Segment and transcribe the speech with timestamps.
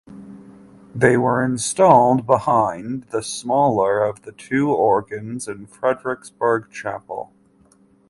[0.95, 7.31] They were installed behind the smaller of the two organs in Frederiksborg Chapel.